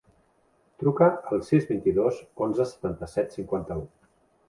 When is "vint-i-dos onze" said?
1.73-2.69